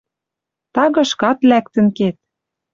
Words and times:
Тагышкат 0.73 1.39
лӓктӹн 1.49 1.87
кет. 1.97 2.15